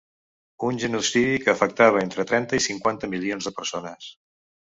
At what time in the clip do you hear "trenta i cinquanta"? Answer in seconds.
2.33-3.09